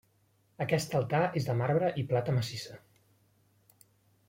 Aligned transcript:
Aquest 0.63 0.95
altar 0.99 1.19
és 1.41 1.45
de 1.51 1.55
marbre 1.59 1.91
i 2.03 2.07
plata 2.13 2.35
massissa. 2.39 2.81